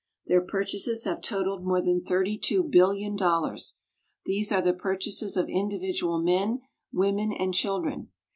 [0.25, 3.75] Their purchases have totaled more than thirty two billion dollars.
[4.25, 8.09] These are the purchases of individual men, women, and children.